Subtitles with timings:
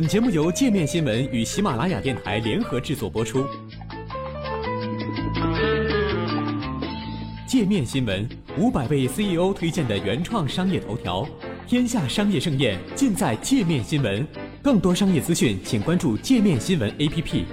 [0.00, 3.44] 本节目由界面新闻与喜马拉雅电台联合制作播出。
[7.46, 8.26] 界面新闻
[8.56, 11.28] 五百位 CEO 推荐的原创商业头条，
[11.68, 14.26] 天下商业盛宴尽在界面新闻。
[14.62, 17.44] 更多商业资讯，请关注界面新闻 APP。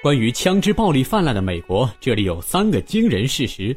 [0.00, 3.76] 关于枪支暴力泛滥的美国，这里有三个惊人事实。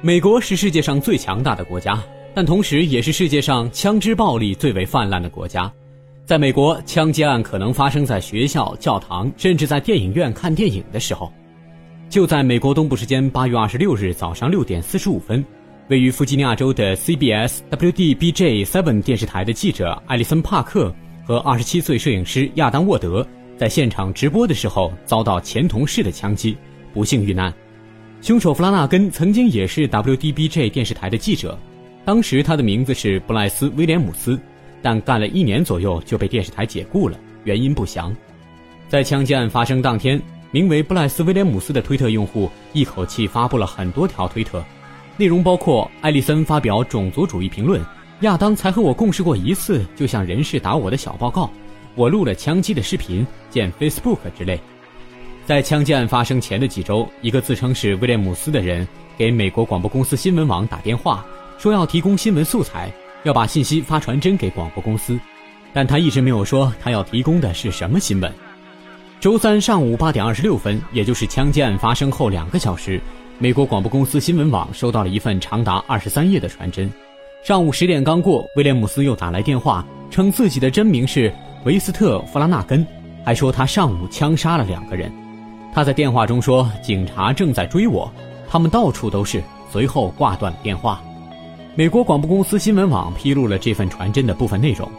[0.00, 2.00] 美国是世界上最强大的国家，
[2.32, 5.70] 但同时也是世界上枪支暴力最为泛滥的国家。
[6.24, 11.32] 在美国，枪击案可能发生在学校、教堂，甚至在电影院看电影的时候。
[12.08, 15.44] 就在美国东部时间八月二十六日早上六点四十五分，
[15.88, 20.94] 位于弗吉尼亚州的 CBS WDBJ Seven 电视台的记者艾利森·帕克
[21.24, 26.56] 和二十七岁摄影师亚当·沃德在现场直播的时候遭到前同事的枪击，
[26.94, 27.52] 不幸遇难。
[28.20, 31.56] 凶手弗拉纳根曾经也是 WDBJ 电视台的记者，
[32.04, 34.38] 当时他的名字是布莱斯·威廉姆斯，
[34.82, 38.14] 但干了一年左右就被电视台解雇了，原因不详。
[38.88, 40.20] 在枪击案发生当天，
[40.50, 44.62] 名为布莱斯·威廉姆斯的推特用户一口气发布了很多条推特，
[45.16, 47.80] 内容包括艾利森发表种族主义评论，
[48.22, 51.48] 亚当才和我共事过一次，就像人事打我的小报告，
[51.94, 54.58] 我录了枪击的视频，见 Facebook 之类。
[55.48, 61.24] 在枪击案发生前的几周，一个自称是威廉姆斯的人给美国广播公司新闻网打电话，
[61.56, 65.18] 说要提供新闻素材，要把信息发传真给广播公司，
[65.72, 68.30] 但他一直没有说他要提供的是什么新闻。
[69.20, 73.00] 周三上午八点二十六分，也就是枪击案发生后两个小时，
[73.38, 76.92] 美国广播公司新闻网收到了一份长达二十三页的传真。
[77.42, 81.34] 上午十点刚过，威廉姆斯又打来电话，称自己的真名是
[81.64, 82.86] 维斯特·弗拉纳根，
[83.24, 85.10] 还说他上午枪杀了两个人。
[85.74, 88.10] 他在电话中说：“警察正在追我，
[88.48, 90.98] 他们到处都是。”随后挂断了电话。
[91.74, 94.90] 美国广播公司新闻网披露了这份传真的部分内容。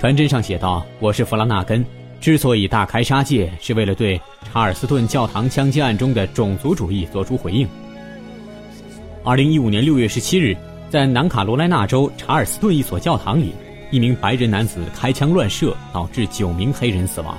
[0.00, 1.84] 传真上写道：“我是弗拉纳根，
[2.22, 7.68] 之所以大开杀戒，是为了对查尔斯顿教堂枪击案中的种族主义作出回应。”
[9.22, 10.56] 二零一五年六月十七日，
[10.88, 13.52] 在南卡罗来纳州查尔斯顿一所教堂里，
[13.90, 17.36] 一名白人男子开枪乱射，导致九名黑人死亡。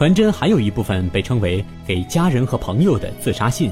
[0.00, 3.70] 传真还有一部分被称为给家人和朋友的自杀信，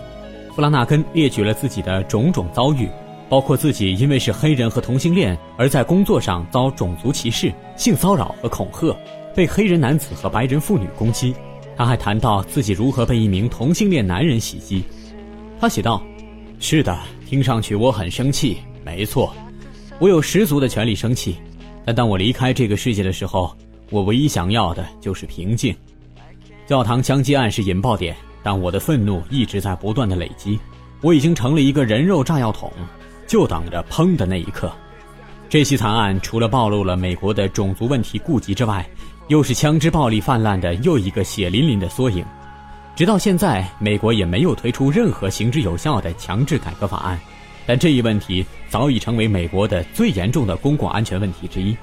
[0.54, 2.86] 弗拉纳根列举了自己的种种遭遇，
[3.30, 8.94] 包括自己因为是黑人和同性恋而在工作上遭种族歧视、性骚扰和恐吓，
[9.34, 11.34] 被黑人男子和白人妇女攻击。
[11.78, 14.84] 他还谈到自己如何被一名同性恋男人袭击。
[15.58, 16.02] 他写道
[16.60, 16.94] ：“是的，
[17.26, 19.32] 听上去我很生气，没错，
[19.98, 21.36] 我有十足的权利生气，
[21.86, 23.56] 但当我离开这个世界的时候，
[23.88, 25.74] 我唯一想要的就是平静。”
[26.68, 30.60] 教堂枪击案是引爆点，但我的愤怒一直在不断的累积。
[31.00, 32.70] 我已经成了一个人肉炸药桶，
[33.26, 34.70] 就等着砰的那一刻。
[35.48, 38.86] 这起惨案除了暴露了美国的种族问题痼疾之外，
[39.28, 42.22] 又是枪支暴力泛滥的又一个血淋淋的缩影。
[42.94, 47.18] 直到现在，美国也没有推出任何行之有效的强制改革法案，
[47.64, 51.74] 但这一问题早已成为美国的最严重的公共安全问题之一。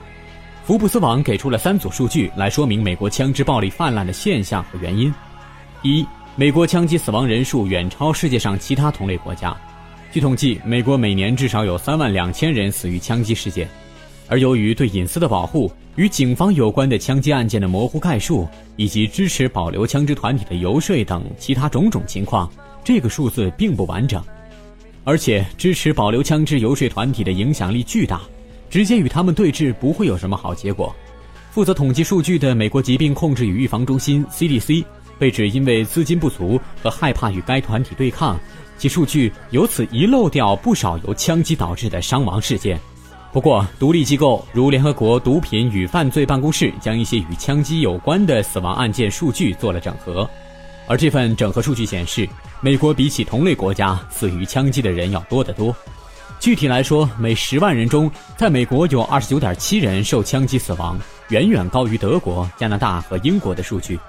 [0.66, 5.14] 福布斯网给出了三组数据来说明美国枪支暴力泛滥的现象和原因。
[5.84, 6.04] 一、
[6.36, 9.56] 美国枪击死亡人数远超世界上其他同类国家。
[10.12, 13.70] 据统计，美国每年至少有三万两千人死于枪击事件。
[14.28, 22.52] 而由于对隐私的保护、与警方有关的枪击案件的模糊概述，以及支持保留枪支团体的游说等其他种种情况，
[22.84, 24.20] 这个数字并不完整。
[25.04, 28.20] 而且，支持保留枪支游说团体的影响力巨大。
[28.76, 30.94] 直接与他们对峙不会有什么好结果。
[31.50, 34.84] 负责统计数据的美国疾病控制与预防中心 （CDC）
[35.18, 38.38] 被指因为资金不足和害怕与该团体对抗，
[38.78, 42.78] 其数据由此遗漏掉不少由枪击导致的伤亡事件。
[43.32, 50.30] 不过，独立机构如联合国毒品与犯罪办公室将一些与枪击有关的死亡案件数据做了整合，
[50.86, 52.28] 而这份整合数据显示，
[52.60, 55.74] 美国比起同类国家死于枪击的人要多得多。
[56.46, 60.96] 具体来说，每十万人中，在美国有二十九点七人受枪击死亡，
[61.30, 64.00] 远远高于德国、加拿大和英国的数据。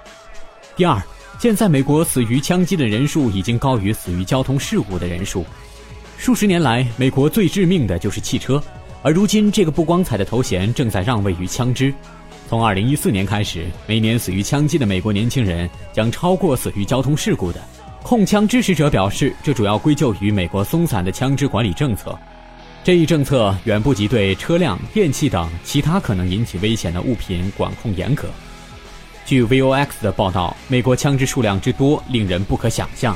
[0.75, 1.01] 第二，
[1.39, 5.43] 现在美国死于枪击的人数已经高于死于交通事故的人数。
[6.15, 8.61] 数十年来，美国最致命的就是汽车，
[9.01, 11.91] 而如今这个不光彩的头衔正在让位于枪支。
[12.47, 17.59] 从二零一四年开始，每年死于枪击的美国年轻人将超过死于交通事故的。
[18.07, 22.17] 控枪支持者表示，这主要归咎于美国松散的枪支管理政策。
[22.81, 28.29] 这一政策远不及对车辆、电器等其他可能引起危险的物品管控严格。
[29.25, 33.13] 据 VOX 的报道，美国枪支数量之多令人不可想象。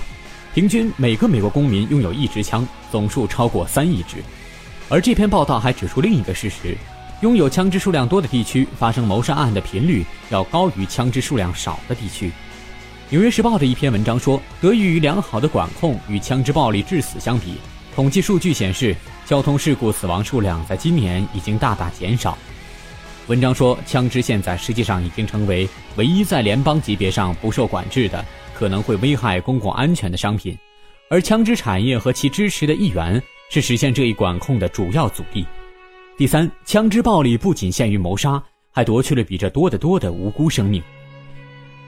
[0.53, 4.17] 平均每个美国公民拥有一支枪，总数超过三亿支。
[4.89, 6.75] 而这篇报道还指出另一个事实：
[7.21, 12.27] 拥有枪支数量多的地区，发生谋杀案的频率要高于枪支数量少的地区。
[13.11, 17.55] 《纽约时报》的一篇文章说，得益于良好的管控与枪支暴力致死相比，
[17.93, 22.37] 统计数据显示，交通事故死亡数量在今年已经大大减少。
[23.27, 25.67] 文章说，枪支现在实际上已经成为
[25.97, 28.23] 唯一在联邦级别上不受管制的。
[28.53, 30.55] 可能会危害公共安全的商品，
[31.09, 35.45] 而枪支产业和其支持的议员是实现这一管控的主要阻力。
[36.15, 40.81] 第三，枪支暴力不仅限于谋杀，还夺去了比这多得多的无辜生命。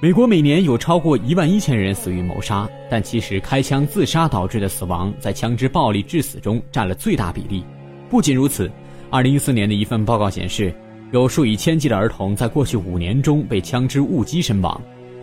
[0.04, 7.64] 美国每年有超过一万一千人死于谋杀，但其实开枪自杀导致的死亡在枪支暴力致死中占了最大比例。
[8.10, 8.70] 不仅如此，
[9.10, 10.76] 二零一四年的一份报告显示，
[11.14, 14.82] 有数以千计的儿童在过去五年中被枪支误击身亡。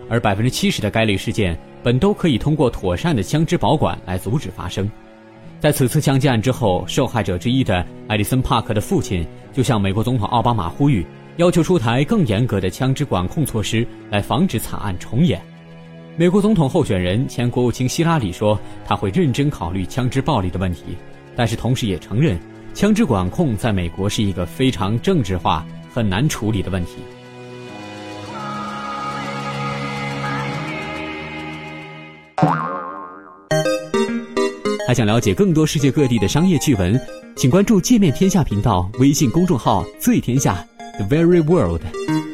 [0.09, 4.91] 而百分之七十的该类事件本都可以通过妥善的枪支保管来阻止发生。
[5.61, 11.05] 在此次枪击案之后，受害者之一的艾利森·帕克的父亲就向美国总统奥巴马呼吁，
[11.37, 15.41] 要求出台更严格的枪支管控措施来防止惨案重演。
[16.17, 20.83] 美国总统候选人前国务卿希拉里说，他会认真考虑枪支暴力的问题，
[21.35, 22.39] 但是同时也承认，
[22.75, 26.97] 枪支管控在美国是一个非常政治化、很难处理的问题。
[34.87, 37.01] 还想了解更多世界各地的商业趣闻，
[37.37, 40.67] 请关注“界面天下”频道微信公众号“最天下
[41.01, 42.30] The Very World”。